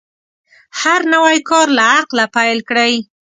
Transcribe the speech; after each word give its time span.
هر 0.81 0.99
نوی 1.13 1.37
کار 1.49 1.67
له 1.77 1.83
عقله 1.97 2.25
پیل 2.35 2.59
کړئ. 2.69 2.93